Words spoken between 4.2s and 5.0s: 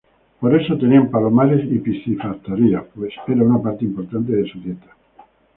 de su dieta.